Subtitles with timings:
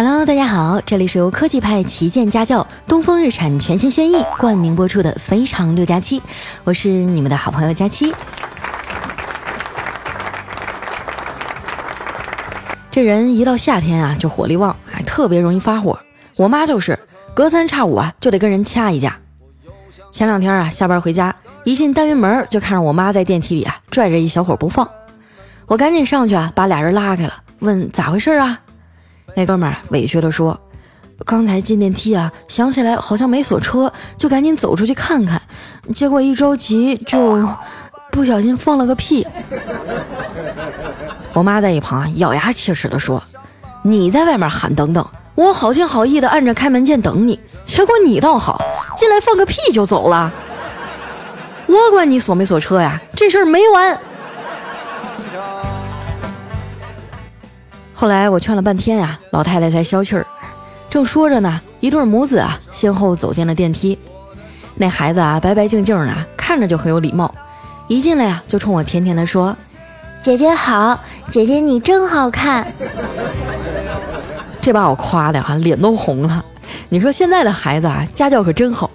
[0.00, 6.20] Hello，大家好，这里是由科技派旗舰家教东风日产全新轩逸冠名播出的《非常六加七》，
[6.62, 8.14] 我是你们的好朋友佳期。
[12.92, 15.98] 这人一到夏天啊，就火力旺，还特别容易发火。
[16.36, 16.96] 我妈就是，
[17.34, 19.18] 隔三差五啊，就得跟人掐一架。
[20.12, 24.88] 前两天啊，下班回家，一进单元门就看着我妈在电梯里啊拽着一小伙不放，
[25.66, 28.60] 我赶紧上去啊，把俩人拉开了，问咋回事啊？
[29.38, 30.58] 那哥们儿委屈地说
[31.24, 35.40] ：“刚才进电梯啊，想起来好像没锁车，就赶紧走出去看看，
[35.94, 37.48] 结果一着急就
[38.10, 39.24] 不小心放了个屁。”
[41.34, 43.22] 我妈在一旁咬牙切齿地说
[43.84, 48.60] ：“你在外面喊等等，我好心好意的按着开门键等你，结果你倒好，
[48.96, 50.32] 进来放个屁就走了。
[51.68, 53.96] 我管你锁没锁车呀，这事儿没完。”
[58.00, 60.24] 后来我劝了半天呀，老太太才消气儿。
[60.88, 63.98] 正说着呢，一对母子啊先后走进了电梯。
[64.76, 67.34] 那孩子啊白白净净的，看着就很有礼貌，
[67.88, 69.56] 一进来呀就冲我甜甜的说。
[70.22, 72.72] 姐姐好，姐姐你真好看，
[74.62, 76.44] 这把我夸的哈脸都红了。
[76.90, 78.88] 你说现在的孩子啊，家教可真好。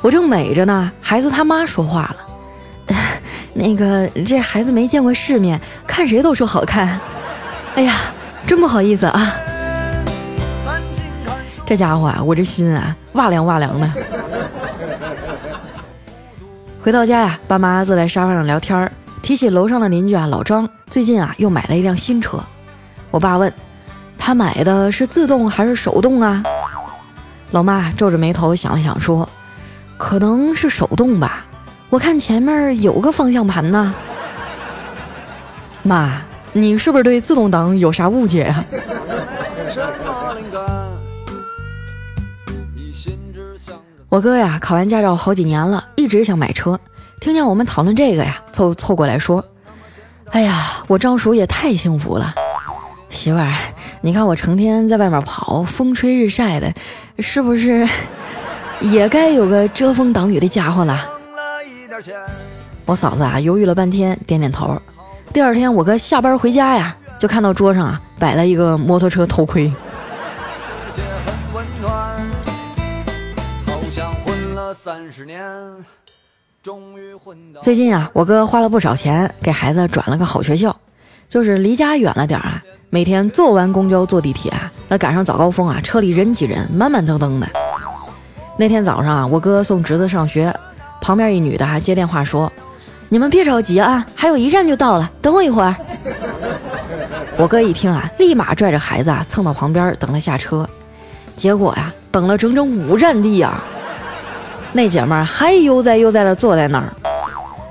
[0.00, 2.96] 我正美着呢，孩子他妈说话了，
[3.54, 7.00] 那个这孩子没见过世面，看谁都说好看。
[7.74, 8.00] 哎呀，
[8.46, 9.32] 真不好意思啊。
[11.64, 13.90] 这家伙啊，我这心啊哇凉哇凉的。
[16.82, 18.90] 回到家呀，爸妈坐在沙发上聊天儿。
[19.22, 22.42] 提起楼上的邻居啊，老张最近啊又买了一辆新车。
[23.10, 23.52] 我爸问
[24.18, 26.42] 他买的是自动还是手动啊？
[27.52, 29.28] 老妈皱着眉头想了想说
[29.96, 31.44] ：“可能是手动吧，
[31.88, 33.94] 我看前面有个方向盘呢。”
[35.84, 36.20] 妈，
[36.52, 38.64] 你是不是对自动挡有啥误解呀？
[44.08, 46.78] 我哥呀，考完驾照好几年了，一直想买车。
[47.20, 49.42] 听见我们讨论这个呀，凑凑过来说
[50.32, 52.34] ：“哎呀，我张叔也太幸福了，
[53.08, 53.50] 媳妇儿，
[54.02, 56.70] 你看我成天在外面跑，风吹日晒的，
[57.20, 57.88] 是不是
[58.80, 61.08] 也该有个遮风挡雨的家伙了？”
[62.84, 64.78] 我嫂子啊，犹豫了半天，点点头。
[65.32, 69.72] 第二天我哥下班回家呀，就看到桌上啊摆了一个摩托车头盔。
[77.62, 80.76] 最近啊，我哥花了不少钱给孩子转了个好学校，
[81.30, 82.62] 就是离家远了点啊。
[82.90, 87.48] 每天坐完公交坐地铁啊，那赶上早高峰啊，车里人挤人，满满登登的。
[88.58, 90.54] 那天早上啊，我哥送侄子上学，
[91.00, 92.52] 旁边一女的还接电话说
[93.12, 95.76] ：“你们别着急啊，还有一站就到了，等我一会儿。
[97.36, 100.66] ”我哥一听啊，立马拽着孩子啊蹭到旁边等他下车。
[101.36, 103.62] 结果呀，等了整整五站地啊。
[104.72, 106.90] 那姐们儿还悠哉悠哉的坐在那儿，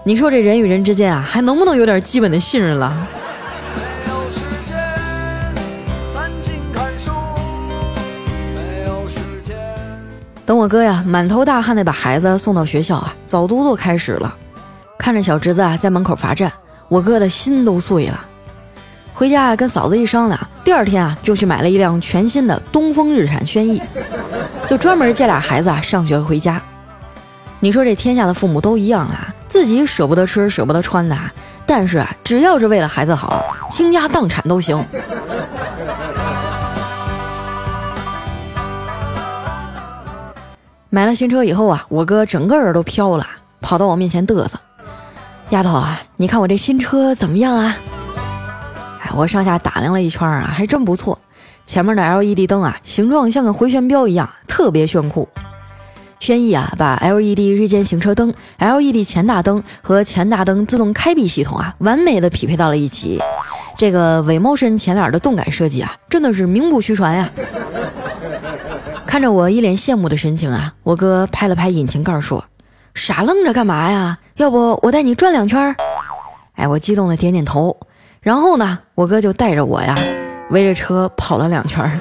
[0.04, 2.96] 你说这人与人之间啊，还能不能有点基本的信任了？
[10.46, 14.36] 等我哥呀，满头大汗的把孩子送到学校啊，早读都开始了。
[15.02, 16.52] 看着小侄子啊在门口罚站，
[16.88, 18.24] 我哥的心都碎了。
[19.16, 23.82] 回家啊，跟嫂子一商量，第二天啊就去买了一辆全新的东风日产轩逸，
[24.68, 26.62] 就专门接俩孩子啊上学回家。
[27.60, 31.18] 你说这天下的父母都一样啊，自己舍不得吃舍不得穿的，
[31.66, 34.86] 但是啊，只要是为了孩子好，倾家荡产都行。
[40.92, 43.26] 买了新车以后啊，我哥整个人都飘了，
[43.62, 44.60] 跑到我面前嘚瑟
[45.52, 47.78] ：“丫头啊，你看我这新车怎么样啊？”
[49.04, 51.20] 哎，我上下打量了一圈啊，还真不错。
[51.66, 55.28] 前面的 LED 灯啊，形状像个回旋镖一样，特别炫酷。
[56.20, 63.20] 轩逸啊，把 LED 日间行车灯、LED 前大灯和前大灯自动开闭系统啊，完美的匹配到了一起。
[63.78, 67.30] 这个 V-motion 前脸的动感设计啊，真的是名不虚传呀！
[69.06, 72.46] 看着我一脸羡慕的神情啊，我哥拍了拍引擎盖说
[72.96, 74.20] ：“傻愣着干嘛呀？
[74.36, 75.76] 要不我带你转两圈？”
[76.56, 77.76] 哎，我激动的点点头。
[78.22, 79.96] 然后呢，我哥就带着我呀，
[80.52, 82.00] 围着车跑了两圈。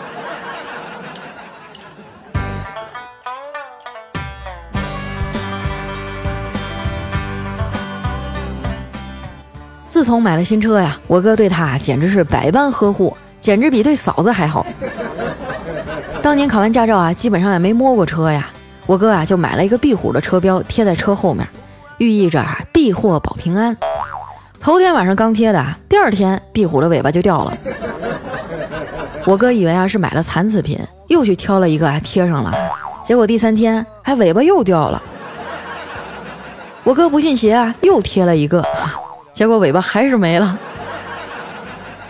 [9.87, 14.65] 自从买了新车呀，我哥对他简直是百般呵护，简直比对嫂子还好。
[16.23, 18.49] 当年考完驾照啊，基本上也没摸过车呀，
[18.87, 21.47] 我哥啊就买了一个壁虎的车标贴在车后面，
[22.01, 23.77] 寓意着啊避祸保平安。
[24.59, 27.57] 头天晚上刚贴的，第二天壁虎的尾巴就掉了。
[29.27, 32.55] 我哥以为啊是买了残次品，又去挑了一个啊贴上了，
[33.05, 35.01] 结果第三天还尾巴又掉了。
[36.85, 38.65] 我哥不信邪啊，又贴了一个，
[39.35, 40.59] 结果尾巴还是没了。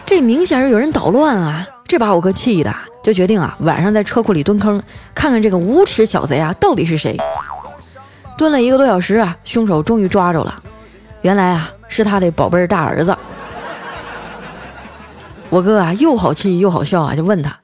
[0.07, 1.67] 这明显是有人捣乱啊！
[1.89, 2.73] 这把我哥气的，
[3.03, 4.81] 就决定啊晚上在车库里蹲坑，
[5.17, 7.17] 看看这个无耻小贼啊到底是谁。
[8.41, 10.55] 蹲了一个多小时啊，凶手终于抓着了，
[11.21, 13.15] 原来啊是他的宝贝大儿子。
[15.51, 17.55] 我哥啊又好气又好笑啊，就问他：“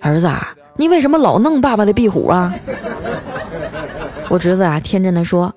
[0.00, 2.54] 儿子啊，你为什么老弄爸爸的壁虎啊？”
[4.30, 5.54] 我侄子啊天真的说。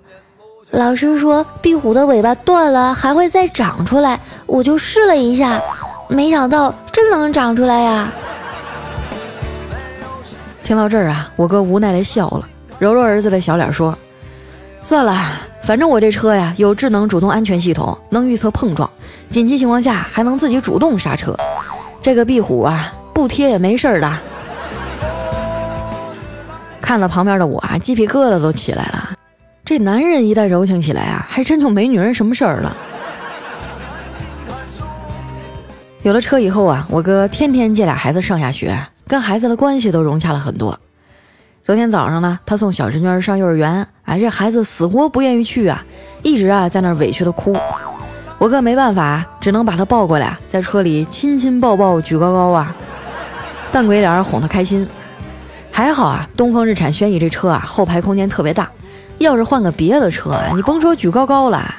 [0.72, 5.62] 老师说壁虎的尾巴断了还会再长出来，我就试了一下，
[6.10, 8.12] 没想到真能长出来呀！
[10.62, 12.46] 听到这儿啊，我哥无奈的笑了，
[12.80, 13.98] 揉揉儿子的小脸说
[14.88, 15.22] ：“算了，
[15.64, 18.90] 反正我这车呀有智能主动安全系统，能预测碰撞，
[19.30, 21.36] 紧急情况下还能自己主动刹车。
[22.02, 24.10] 这个壁虎啊，不贴也没事儿的。”
[26.80, 29.10] 看到旁边的我啊，鸡皮疙瘩都起来了。
[29.66, 32.78] 这男人一旦柔情起来啊，还真就没女人什么事儿了。
[36.04, 40.80] 有了车以后啊，我哥天天接俩孩子上下学，跟孩子的关系都融洽了很多。
[41.68, 45.84] 昨天早上呢，他送小侄女儿上幼儿园，哎，这孩子死活不愿意去啊，
[46.24, 47.58] 一直啊在那委屈的哭。
[48.38, 52.74] 我哥没办法，只能把他抱过来，在车里亲亲抱抱举高高啊，
[53.70, 54.88] 扮鬼脸哄他开心。
[55.70, 58.70] 还好啊，东风日产轩逸这车啊，后排空间特别大。
[59.18, 61.70] 要是换个别的车啊，你甭说举高高了，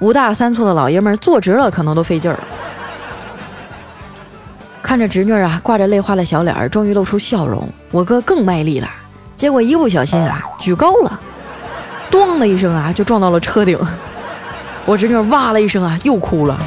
[0.00, 2.40] 五大三粗的老爷们坐直了可能都费劲儿。
[4.82, 8.88] 看着侄女啊挂着泪花的小脸儿，终于露出笑容，我哥更卖力了，
[9.38, 11.20] 结果一不小心啊举高了，
[12.10, 13.78] 咣的一声啊就撞到了车顶，
[14.84, 16.58] 我侄女哇了一声啊又哭了。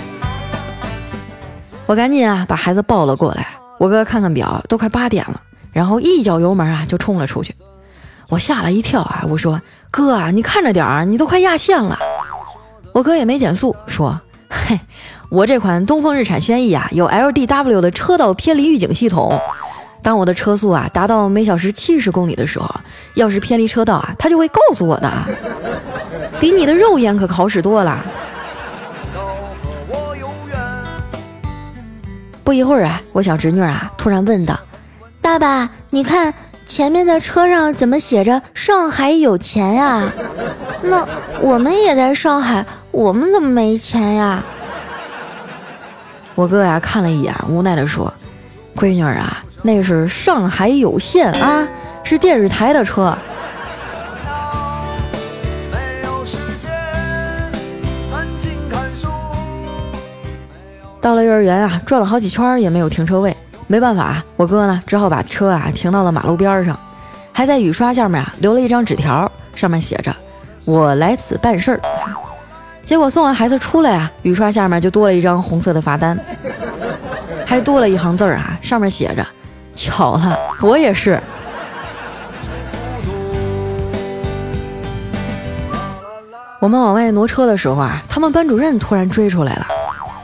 [1.85, 3.45] 我赶紧啊把孩子抱了过来，
[3.77, 5.41] 我哥看看表，都快八点了，
[5.73, 7.53] 然后一脚油门啊就冲了出去。
[8.29, 9.25] 我吓了一跳啊！
[9.27, 11.99] 我说：“哥啊，你看着点儿，你都快压线了。”
[12.95, 14.79] 我哥也没减速，说：“嘿，
[15.27, 19.37] 我这款东风日产轩逸啊，有 LDW 的车道偏离预警系统。
[20.01, 22.69] 当我的车速啊达到每小时七十公里的时候，
[23.15, 25.11] 要是偏离车道啊，他就会告诉我的，
[26.39, 28.03] 比你的肉眼可好使多了。”
[32.43, 34.59] 不一会儿啊，我小侄女啊突然问道
[35.21, 36.33] ：“爸爸，你看。”
[36.63, 40.09] 前面的车上怎么写着“上海有钱呀”？
[40.81, 41.05] 那
[41.41, 44.41] 我们也在上海，我们怎么没钱呀？
[46.33, 48.13] 我哥呀看了一眼，无奈的说
[48.73, 51.67] ：“闺女啊，那是上海有线啊，
[52.03, 53.17] 是电视台的车。”
[61.01, 63.35] 到了幼儿园啊，转了好几圈也没有停车位。
[63.65, 66.77] 没办法，我哥呢只好把车啊停到了马路边上，
[67.31, 70.15] 还在雨刷下面啊留了一张纸条，上面写着
[70.65, 71.79] “我来此办事儿”。
[72.85, 76.19] 结果送完孩子出来啊，雨刷下面就多了一张红色的罚单，
[77.47, 79.25] 还多了一行字儿啊，上面写着
[79.75, 81.21] “巧了，我也是”。
[86.59, 89.65] 我们往外挪车的时候啊，他们班主任突然追出来了。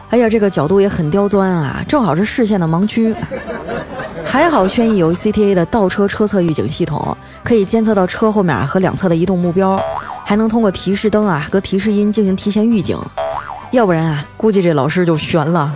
[0.10, 3.16] 哎呀，这个角度也很刁钻啊，正好是视线的盲区。
[4.24, 9.82] 还好轩逸有 CTA 的倒车车侧预警系统，可以监测到车后面和两侧的移动目标，
[10.24, 12.98] 还能通过提示灯啊和提示音进行提前预警。
[13.72, 15.74] 要不然啊，估计这老师就悬了。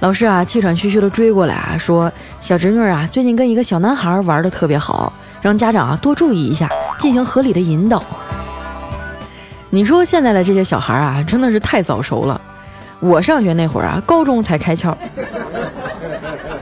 [0.00, 8.02] 老师啊，气喘吁吁的追过来啊，说小侄女啊，最近跟一个小男孩玩的特别好，让家长啊多注意一下，进行合理的引导。
[9.70, 12.40] 你说现在的这些小孩啊，真的是太早熟了。
[13.00, 14.94] 我上学那会儿啊，高中才开窍。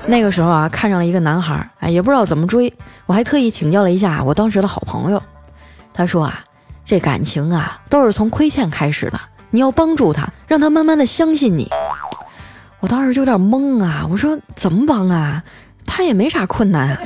[0.07, 2.73] 那个时候啊，看上了一个男孩，哎，也不知道怎么追，
[3.07, 5.23] 我还特意请教了一下我当时的好朋友。
[5.93, 6.41] 他说啊，
[6.87, 11.69] 这感情啊，都是从亏欠开始的，你要帮助他，让他慢慢的相信你。
[12.85, 15.43] 我当时就有点懵啊，我说怎么帮啊？
[15.87, 16.99] 他也没啥困难啊。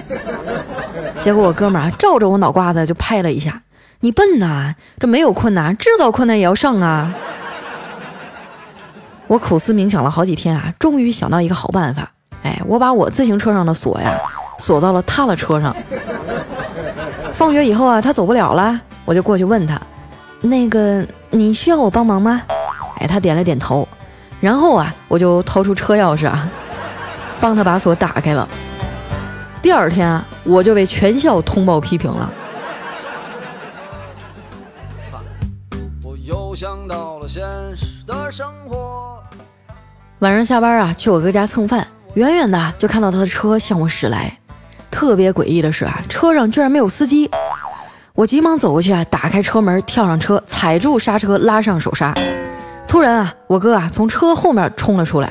[1.21, 3.63] 结果我哥们儿啊，照着我脑瓜子就拍了一下。
[4.01, 7.15] 你笨呐，这没有困难，制造困难也要上啊！
[9.29, 12.11] 我苦思冥想了好几天啊，终于想到一个好办法。
[12.43, 14.19] 哎，我把我自行车上的锁呀
[14.59, 15.77] 锁到了他的车上。
[17.33, 19.81] 放学以后啊，他走不了了，我就过去问他
[20.43, 22.43] ：“那个，你需要我帮忙吗？”
[22.99, 23.87] 哎，他点了点头。
[24.41, 26.49] 然后啊，我就掏出车钥匙啊，
[27.41, 28.49] 帮他把锁打开了。
[29.61, 32.31] 第二天啊，我就被全校通报批评了。
[36.05, 37.43] 我又想到了现
[37.77, 39.21] 实的生活。
[40.21, 44.39] 晚上下班啊，去我哥家蹭饭，远远的就看到他的车向我驶来。
[44.91, 47.31] 特别诡异的是啊，车上居然没有司机。
[48.15, 52.15] 我急忙走过去啊，打开车门，跳上车，踩住刹车，拉上手刹。
[52.89, 55.31] 突然啊，我哥啊从车后面冲了出来，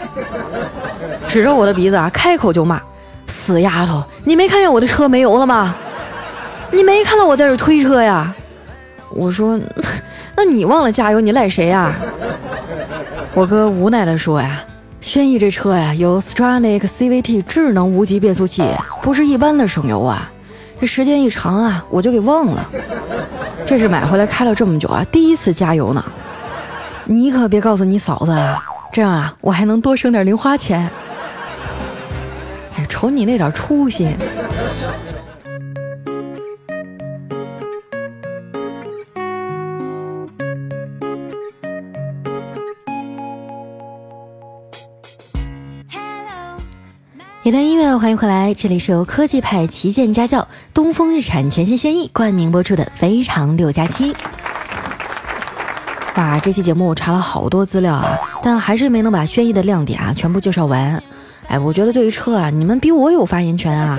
[1.27, 2.79] 指着我的鼻子啊，开口就骂
[3.27, 5.75] ：“死丫头，你没看见我的车没油了吗？
[6.71, 8.33] 你没看到我在这推车呀？”
[9.09, 9.59] 我说
[10.37, 11.91] ：“那你忘了加油，你赖谁呀？”
[13.33, 14.59] 我哥无奈地说：“呀，
[15.01, 18.63] 轩逸这车呀，有 stronic CVT 智能无级变速器，
[19.01, 20.31] 不是一般的省油啊。
[20.79, 22.69] 这时间一长啊，我就给忘了。
[23.65, 26.03] 这是买回来开了这么久啊，第一次加油呢。”
[27.09, 28.61] 你可别告诉你嫂子啊，
[28.91, 30.89] 这样啊，我还能多省点零花钱。
[32.75, 34.13] 哎，瞅你那点出息！
[47.43, 54.11] 一段音乐，欢迎回来，这里是由科技派旗舰家教东风日产全新轩逸冠名播出的《非常六加七》。
[56.17, 61.01] 哇，这期节目我查了好多资料啊，但还是没能把轩逸的亮点啊全部介绍完。
[61.47, 63.97] 哎，我觉得对于车啊，你们比我有发言权啊。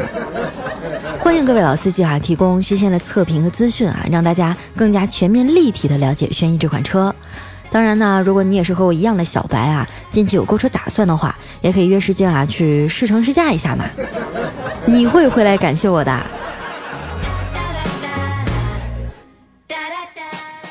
[1.20, 7.14] 欢迎各位老司机啊，提供新鲜的测评和资讯啊，让大家更加全面立体的了解轩逸这款车。
[7.70, 13.84] 当然呢，如果你也是和我一样的小白啊，近期有购车打算的话，也可以约时间啊去试乘试驾一下嘛。
[14.87, 16.20] 你会回来感谢我的。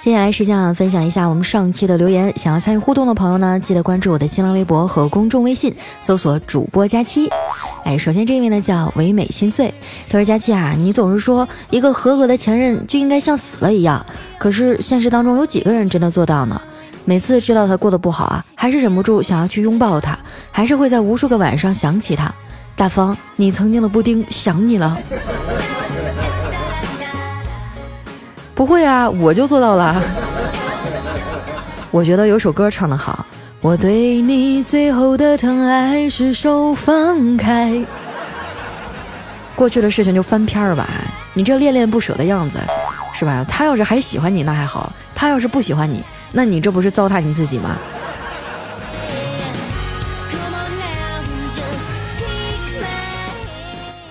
[0.07, 2.31] 接下来时间啊，分享一下我们上期的留言。
[2.37, 7.29] 想要参与互动的朋友呢，记得关注我的新浪微博和公众微信，搜索主播佳期。
[7.83, 9.73] 哎，首先这位呢叫唯美心碎，
[10.09, 14.05] 他说：“佳期啊，你总是说一个合格的前任就应该像死了一样，
[14.37, 16.61] 可是现实当中有几个人真的做到呢？
[17.03, 20.17] 每次知道他过得不好啊，还是忍不住想要去拥抱他，
[20.51, 22.33] 还是会在无数个晚上想起他。
[22.77, 24.97] 大方，你曾经的布丁想你了。”
[28.57, 30.01] 不会啊，我就做到了。
[31.91, 33.23] 我觉得有首歌唱得好，
[33.61, 37.79] 我对你最后的疼爱是手放开。
[39.55, 40.89] 过去的事情就翻篇儿吧，
[41.35, 42.57] 你这恋恋不舍的样子，
[43.13, 43.45] 是吧？
[43.47, 47.77] 他要是还喜欢你那还好，他要是不喜欢你，那你这不是糟蹋你自己吗？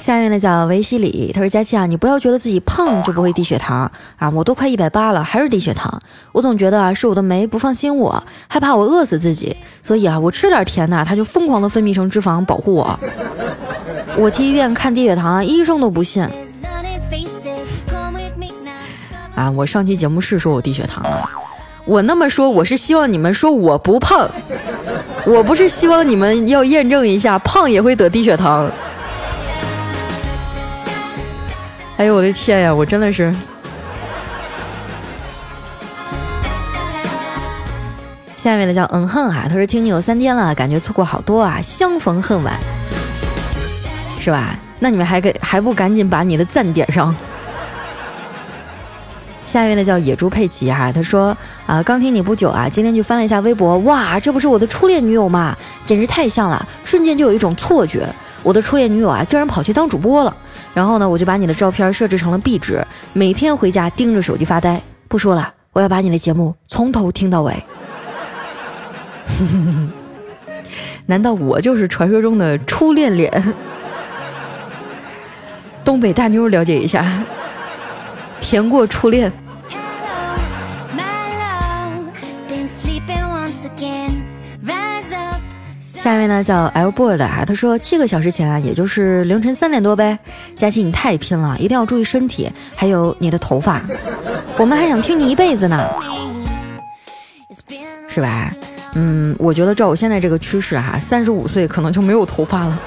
[0.06, 4.30] 下面的叫维西里，他说：“佳期啊，你不要觉得自己胖就不会低血糖啊！
[4.30, 6.00] 我都快一百八了，还是低血糖。
[6.30, 12.96] 我总觉得啊，是我的酶不放心我，害怕我饿死自己，所以啊，我吃点甜的，它就疯狂的分泌成脂肪保护我。
[14.16, 16.22] 我去医院看低血糖，医生都不信。
[19.34, 21.28] 啊，我上期节目是说我低血糖了，
[21.84, 24.30] 我那么说，我是希望你们说我不胖，
[25.26, 28.70] 我不是希望你们要验证一下胖也会得低血糖。”
[31.96, 32.74] 哎呦我的天呀！
[32.74, 33.34] 我真的是。
[38.36, 42.54] 下面的叫嗯哼啊，他说听你有三天了，感觉错过好多啊，相逢恨晚，
[44.20, 44.58] 是吧？
[44.78, 47.16] 那你们还给还不赶紧把你的赞点上？
[49.46, 51.34] 下一位呢叫野猪佩奇哈，他说
[51.66, 55.56] 啊，刚听你不久啊，今天就翻了一下微博，哇，这不是我的初恋女友吗？
[55.86, 58.06] 简直太像了，瞬间就有一种错觉，
[58.42, 60.36] 我的初恋女友啊，居然跑去当主播了。
[60.76, 64.78] 然后呢，我就把你的照片设置成了壁纸，每天回家盯着手机发呆。
[65.08, 67.64] 不说了，我要把你的节目从头听到尾。
[71.06, 73.54] 难道我就是传说中的初恋脸？
[75.82, 77.22] 东北大妞了解一下，
[78.38, 79.32] 甜过初恋。
[86.06, 90.16] 下一位呢叫 L boy 的啊，他说七个小时前啊，也就是凌晨三点多呗。
[90.56, 93.82] 佳琪你太拼了，一定要注意身体，还有你的头发，
[94.56, 95.84] 我们还想听你一辈子呢，
[98.06, 98.52] 是吧？
[98.94, 102.80] 嗯，我觉得照我现在这个趋势哈，三十五岁可能就没有头发了。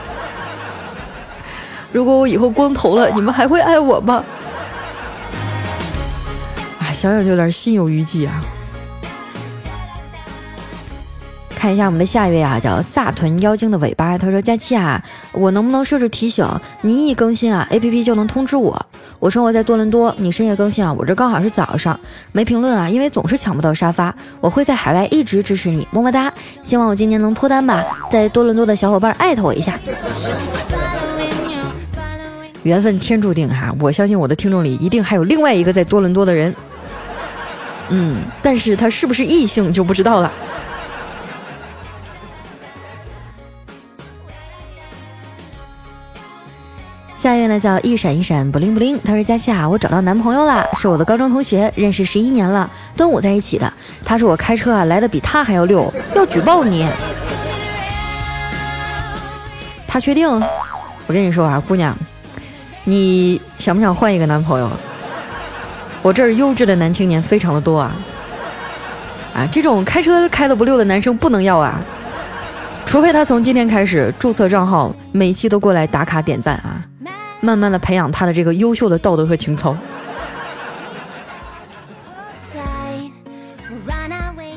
[1.92, 4.24] 如果我以后光头了，你们还会爱我吗？
[6.80, 8.42] 啊，想想就有点心有余悸啊。
[11.60, 14.18] 看一下我们的下一位啊，叫萨屯妖精的尾巴。
[14.18, 16.48] 他说：“佳期啊，我能不能设置提醒？
[16.84, 18.86] 你一更新啊，A P P 就能通知我。
[19.20, 22.00] 我生活在多伦多，你深夜更新啊，我这刚好是早上，
[22.32, 24.16] 没评论啊，因为总是抢不到沙发。
[24.40, 26.32] 我会在海外一直支持你，么么哒。
[26.64, 29.78] 希望我今年能脱单吧，在多伦多的小伙伴艾特我一下。
[32.64, 36.56] 缘分天注定哈，我相信我的听众里一定还有另外一个在多伦多的人。
[37.90, 40.32] 嗯，但是他是不是异性就不知道了。”
[47.20, 53.74] 下一位呢叫一闪一闪不灵不灵，他说佳夏，我找到男朋友了，是我的高中同学，认识十一年了，端午在一起的。
[54.06, 56.88] 他说我开车啊来的比他还要溜，要举报你。
[59.86, 60.30] 他确定？
[61.08, 61.94] 我跟你说啊，姑娘，
[62.86, 64.72] 你想不想换一个男朋友？
[66.02, 67.92] 我这儿优质的男青年非常的多啊，
[69.34, 71.82] 啊，这种开车开的不溜的男生不能要啊。
[72.86, 76.82] 除非他从今天开始注册账号，每期都过来打卡点赞啊，
[77.42, 79.76] 慢慢的培养他的这个优秀的道德和情操。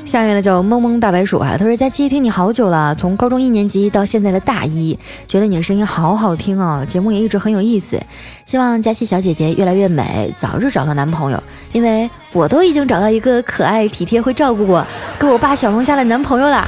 [0.05, 4.95] 下面呢叫萌萌大白鼠啊，他说佳期听你好久了，从高中一年级到现在的大一，
[5.27, 7.99] 觉得你的声音好好听哦，节目也一直很有意思，
[8.45, 14.85] 希望佳期小姐姐越来越美，早日找到男朋友，因为我都已经找到一个可爱体贴会照顾我，
[15.17, 16.67] 给我爸小龙虾的男朋友啦。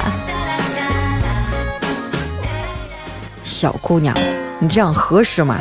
[3.43, 4.17] 小姑娘，
[4.59, 5.57] 你这样合适吗？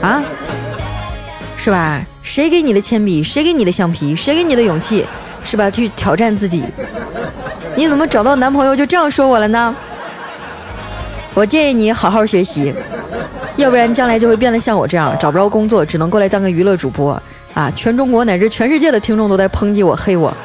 [0.00, 0.22] 啊，
[1.56, 2.00] 是吧？
[2.22, 3.22] 谁给你的铅笔？
[3.22, 4.14] 谁给你的橡皮？
[4.14, 5.06] 谁给你的勇气？
[5.44, 5.70] 是吧？
[5.70, 6.64] 去挑战自己？
[7.74, 9.74] 你怎么找到男朋友就这样说我了呢？
[11.34, 12.74] 我建议你好好学习，
[13.56, 17.20] 要不然将来就会变得像我这样，找不着工作，只能过来当个娱乐主播
[17.54, 17.70] 啊！
[17.76, 20.28] 全中国乃至全世界的听众都在抨击我、黑我。
[20.28, 20.36] 啊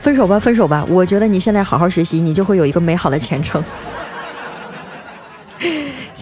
[0.00, 0.84] 分手吧，分手吧！
[0.88, 3.62] 我觉得你现在好好学习，你就会有一个美好的前程。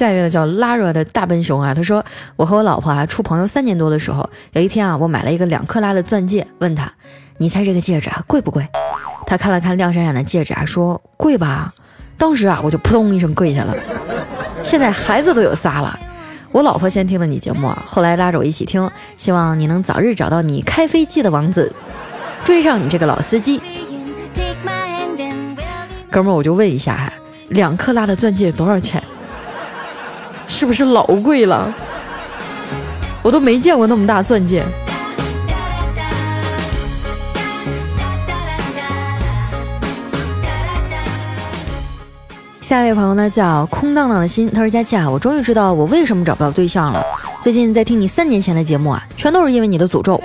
[0.02, 2.04] 下一位呢叫拉热的大笨熊啊，他说
[2.34, 6.92] 我和我老婆啊处朋友三年多的时候，有一天啊我买了一个两克拉的钻戒，问他，
[7.38, 8.66] 你猜这个戒指啊贵不贵？
[9.28, 11.72] 他看了看亮闪闪的戒指啊，说贵吧。
[12.18, 13.76] 当时啊我就扑通一声跪下了。
[14.64, 15.96] 现在孩子都有仨了，
[16.50, 21.72] 我老婆先听了你节目啊，后来拉着我一起听，希望你能早日找到你开飞机的王子，
[22.44, 23.62] 追上你这个老司机。
[26.10, 27.12] 哥们儿，我就问一下哈，
[27.50, 29.00] 两克拉的钻戒多少钱？
[30.62, 31.74] 是不是老贵了？
[33.20, 34.62] 我都没见过那么大钻戒。
[42.60, 47.02] 下一位朋友呢叫空荡荡的心，他说佳琪啊，我终于知道我为什么找不到对象了。
[47.40, 50.22] 最近在听你三年前的节目啊，全都是因为你的诅咒。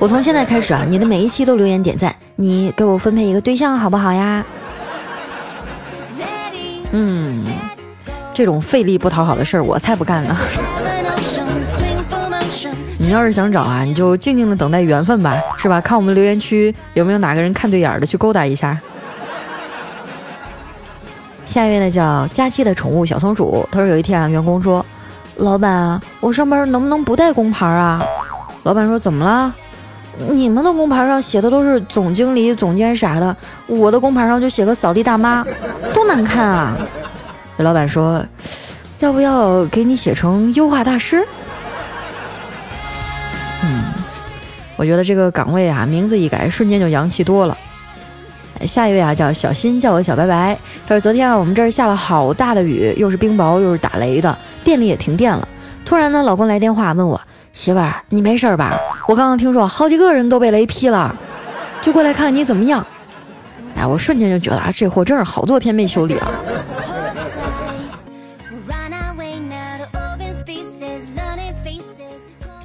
[0.00, 4.44] 我从现在开始啊，你的每一期都留言点赞，你给我分配一个对象好不好呀？
[6.90, 7.29] 嗯。
[8.40, 10.34] 这种费力不讨好的事儿，我才不干呢。
[12.96, 15.78] 你要是想找啊，你就静静的等待缘分吧，是吧？
[15.78, 18.80] 看我们留言区有没有哪个人看对眼的，去勾搭一下。
[21.44, 23.68] 下一位呢，叫佳期的宠物小松鼠。
[23.70, 24.82] 他说有一天啊，员工说
[25.36, 28.02] ：“老板，我上班能不能不带工牌啊？”
[28.64, 29.54] 老板说：“怎么了？
[30.30, 35.44] 你们的工牌上写的都是总经理、总监啥的，我的工牌上就写个扫地大妈，
[35.92, 36.78] 多难看啊！”
[37.62, 38.24] 老板说
[39.00, 41.22] ：“要不要给你写成优化大师？”
[43.62, 43.84] 嗯，
[44.76, 47.56] 我觉得这个岗位啊，名字一改，瞬间就洋气多了。
[48.66, 50.56] 下一位啊，叫小新，叫我小白白。
[50.86, 55.46] 他说：“昨天啊，我们这儿下了好大的雨，又是冰雹，又是打雷的，店里也停电了。
[55.84, 57.20] 突然呢，老公来电话问我：
[57.52, 58.78] 媳妇儿，你没事吧？
[59.08, 61.14] 我刚刚听说好几个人都被雷劈了，
[61.80, 62.84] 就过来看看你怎么样。
[63.76, 66.32] 哎，我瞬间就觉得啊，这货真是好多天没修理了。”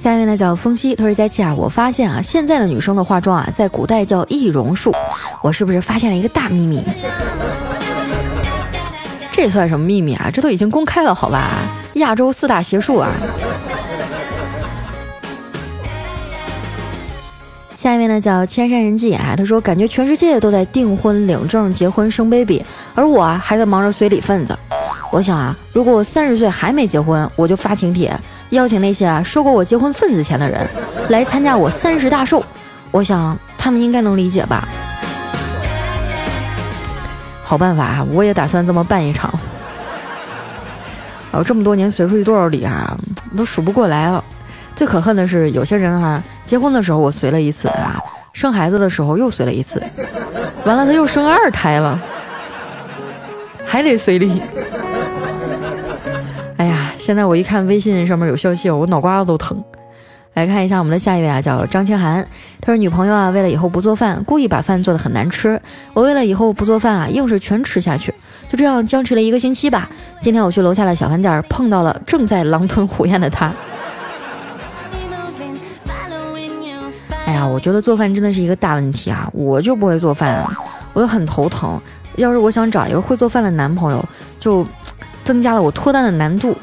[0.06, 4.94] 下一位呢叫风夕，他说佳琪啊，我发现啊，现在的女生的化妆啊，在古代叫易容术，
[5.42, 6.80] 我是不是发现了一个大秘密？
[9.32, 10.30] 这算什么秘密啊？
[10.32, 11.50] 这都已经公开了，好吧？
[11.94, 13.10] 亚洲四大邪术啊！
[17.76, 22.64] 下一位呢叫千山人迹啊，他说感觉全世界都在订婚、领证、结婚、生 baby，
[22.94, 24.56] 而我啊还在忙着随礼份子。
[25.10, 28.16] 我想啊，如果我三十岁还没结婚，我就发请帖。
[28.50, 30.68] 邀请那些啊收过我结婚份子钱的人
[31.08, 32.44] 来参加我三十大寿，
[32.90, 34.66] 我想他们应该能理解吧。
[37.42, 39.32] 好办法，我也打算这么办一场。
[41.32, 42.96] 我这么多年随出去多少礼啊，
[43.36, 44.24] 都数不过来了。
[44.74, 49.82] 最可恨的是有些人哈，结婚的时候我随了一次啊，生孩子的时候又随了一次，
[50.64, 52.00] 完了他又生二胎了，
[53.66, 54.42] 还得随礼。
[57.06, 59.62] 现在我一看微信上面有消息，我脑瓜子都疼。
[60.34, 62.26] 来看一下我们的下一位啊，叫张清涵。
[62.60, 65.62] 他说女朋友啊，为了以后不做饭，故意把饭做的很难吃。
[65.94, 68.12] 我为了以后不做饭啊，硬是全吃下去。
[68.48, 69.88] 就这样僵持了一个星期吧。
[70.20, 73.52] 今天我去楼下的小饭店，碰到了正在狼吞虎咽的他。
[77.24, 79.30] 哎呀，我觉得做饭真的是一个大问题啊！
[79.32, 80.44] 我就不会做饭，
[80.92, 81.80] 我就很头疼。
[82.16, 84.04] 要是我想找一个会做饭的男朋友，
[84.40, 84.66] 就。
[85.24, 86.56] 增加了我脱单的难度。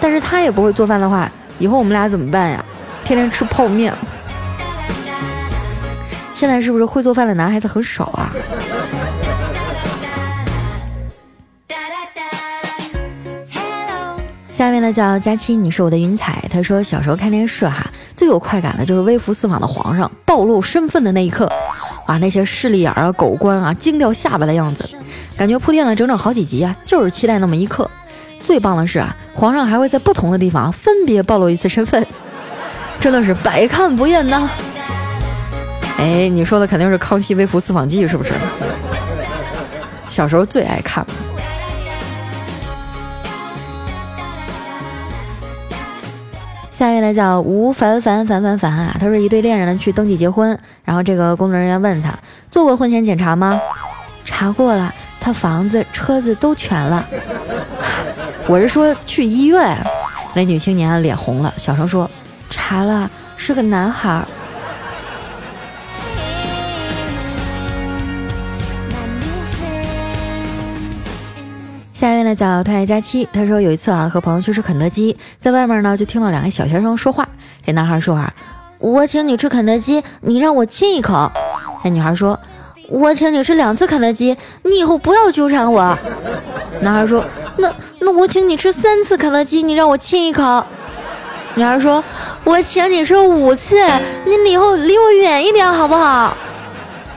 [0.00, 2.64] 但是他也不会做饭的话，以后我们俩怎么办呀？
[3.04, 3.92] 天天吃泡面。
[6.32, 8.32] 现在是不是会做饭的男孩子很少啊？
[14.52, 16.42] 下面呢叫佳期，你是我的云彩。
[16.50, 21.50] 他说小时候看电视哈，最有快感的就是微服私访的皇上暴露身份的那一刻，
[22.08, 24.88] 哇，那些势利眼啊、狗官啊惊掉下巴的样子，
[25.36, 27.90] 感觉铺垫了整整好几集啊，就是期待那么一刻。
[28.42, 32.06] 最棒的是啊，皇上还会在不同的地方分别暴露一次身份，
[32.98, 34.48] 真的是百看不厌呐。
[35.98, 38.32] 哎，你说的肯定是《康熙微服私访记》是不是？
[40.08, 41.10] 小时候最爱看了。
[46.76, 52.18] 下一位呢叫吴凡凡凡凡凡啊，他说一对恋人呢去登记结婚，然后这个工作人员问他
[52.50, 53.60] 做过婚前检查吗？
[54.24, 57.06] 查过了，他房子车子都全了。
[58.50, 59.78] 我是说去医院。
[60.34, 62.10] 那女青年脸红了，小声说
[62.50, 64.26] 查了，是个男孩。
[71.94, 77.28] 下一位呢叫特爱佳期，他说有一次啊和朋友去吃肯德基，在外面呢就听到两个小学生说话。
[77.64, 78.34] 这男孩说啊，
[78.80, 81.30] 我请你吃肯德基，你让我亲一口。
[81.84, 82.40] 那女孩说，
[82.90, 85.96] 我请你吃两次肯德基，你以后不要纠缠我。
[86.82, 87.24] 男孩说，
[87.56, 90.64] 那那我请你吃三次肯德基，你让我亲一口。
[91.54, 92.02] 女孩说，
[92.44, 93.76] 我请你吃五次，
[94.24, 96.36] 你以后离我远一点好不好？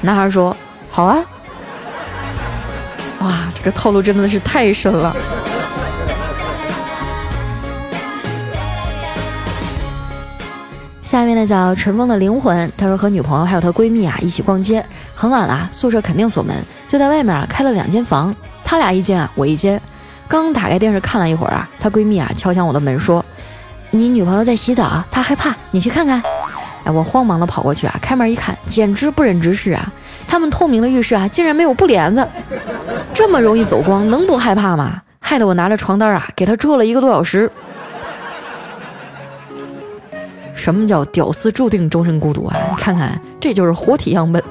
[0.01, 0.55] 男孩说，
[0.91, 1.23] 好啊。
[3.21, 5.15] 哇，这个套路真的是太深了。
[11.13, 16.55] 下面呢叫尘封的灵魂，他说和女朋友还有她闺蜜啊一起逛街，很晚了，宿舍肯定锁门，
[16.87, 19.79] 就在外面啊开了两间房，他俩一间啊，我一间。
[20.27, 23.23] 刚打开电视看了一会儿啊，她闺蜜啊敲响我的门说
[23.91, 26.19] ：“你女朋友在洗澡，她害怕，你去看看。”
[26.83, 29.87] 哎，我慌忙的跑过去啊，开门一看，简直不忍直视啊。
[30.27, 32.27] 他们透明的浴室啊，竟然没有布帘子，
[33.13, 34.99] 这么容易走光，能不害怕吗？
[35.19, 37.51] 害得我拿着床单啊，给他遮了一个多小时。
[40.63, 42.55] 什么叫屌丝注定终身孤独啊？
[42.71, 44.41] 你看看，这就是活体样本。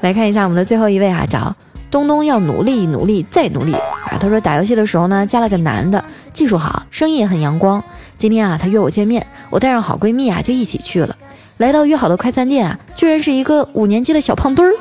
[0.00, 1.54] 来看一下我们的最后一位啊，叫
[1.90, 4.16] 东东要努力努力再努力啊。
[4.18, 7.84] 他说打游戏的时候呢，加了个男的，技术好，声音也很阳光。
[8.16, 11.14] 今天啊，他约我见面，我带上好闺蜜啊，就一起去了。
[11.58, 14.74] 来到约好的快餐店啊，居然是一个五年级的小胖墩儿，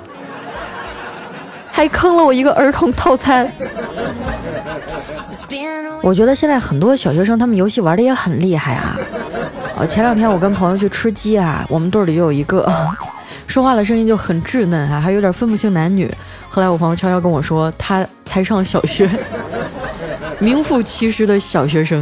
[1.72, 3.50] 还坑了我一个儿童套餐。
[6.02, 8.98] 我觉得现在很多小学生他们游戏玩的也很厉害啊。
[9.76, 12.70] 哦，前两天我跟朋友去吃鸡啊，我们队里就有一个
[13.48, 16.14] 说话的声音就很稚嫩啊，还有点分不清男女。
[16.50, 19.10] 后来我朋友悄悄跟我说，他才上小学，
[20.40, 22.02] 名副其实的小学生。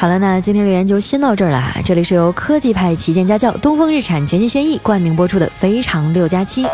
[0.00, 1.74] 好了，那今天留言就先到这儿了。
[1.84, 6.64] 这里是由科技派旗舰家轿东风日产全新轩逸冠名播出的《非常六加七》，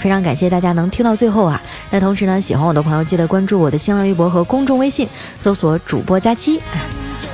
[0.00, 1.62] 非常感谢大家能听到最后啊！
[1.90, 6.60] 那同时呢，喜欢我的朋友记得关注我的新浪微博和公众微信，搜索主播佳期。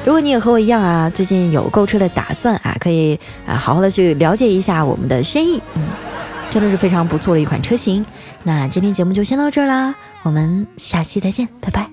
[0.05, 5.83] 如果你也和我一样啊，最近有购车的打算啊，可以啊好好的去了解一下我们的轩逸，嗯，
[6.51, 8.05] 真的是非常不错的一款车型。
[8.43, 11.89] 那今天节目就先到这儿啦，我们下期再见，拜拜。